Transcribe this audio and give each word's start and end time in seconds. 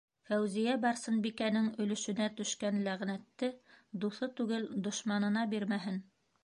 Фәүзиә-Барсынбикәнең 0.27 1.67
өлөшөнә 1.85 2.31
төшкән 2.39 2.81
ләғнәтте 2.89 3.53
дуҫы 4.07 4.33
түгел, 4.41 4.69
дошманына 4.89 5.47
бирмәһен... 5.55 6.05